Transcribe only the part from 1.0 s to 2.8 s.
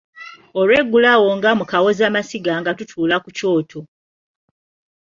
awo nga mu kawozamasiga nga